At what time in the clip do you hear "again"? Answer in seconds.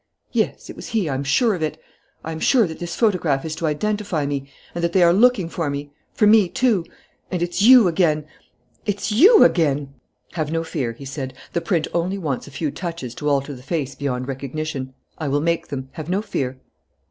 7.87-8.25, 9.43-9.93